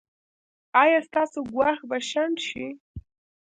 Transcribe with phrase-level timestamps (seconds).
[0.81, 2.65] ایا ستاسو ګواښ به شنډ شي؟